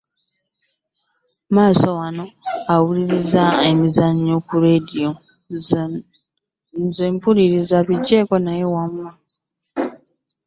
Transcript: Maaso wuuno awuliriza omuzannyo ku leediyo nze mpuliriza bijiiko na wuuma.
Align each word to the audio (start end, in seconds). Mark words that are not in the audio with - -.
Maaso 1.55 1.87
wuuno 1.97 2.25
awuliriza 2.73 3.43
omuzannyo 3.69 4.35
ku 4.47 4.55
leediyo 4.63 5.09
nze 6.83 7.05
mpuliriza 7.13 7.77
bijiiko 7.87 8.35
na 8.41 8.53
wuuma. 8.73 9.09